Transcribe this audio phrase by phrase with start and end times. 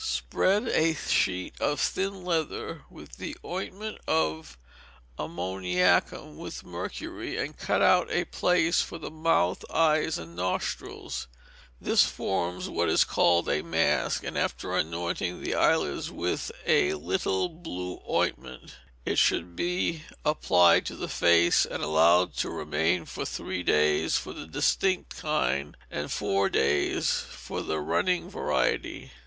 [0.03, 4.57] Spread a sheet of thin leather with the ointment of
[5.19, 11.27] ammoniacum with mercury, and cut out a place for the mouth, eyes, and nostrils.
[11.79, 17.47] This forms what is called a mask, and, after anointing the eyelids with a little
[17.47, 23.61] blue ointment, it should be applied to the face, and allowed to remain for three
[23.61, 29.11] days for the distinct kind, and four days for the running variety.